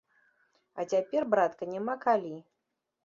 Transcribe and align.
А 0.79 0.85
цяпер, 0.95 1.21
братка, 1.33 1.63
няма 1.75 1.95
калі. 2.07 2.33